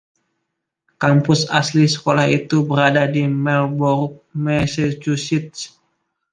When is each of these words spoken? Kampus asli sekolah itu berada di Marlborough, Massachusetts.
Kampus 1.01 1.41
asli 1.59 1.83
sekolah 1.93 2.25
itu 2.39 2.57
berada 2.69 3.03
di 3.15 3.21
Marlborough, 3.45 4.09
Massachusetts. 4.45 5.61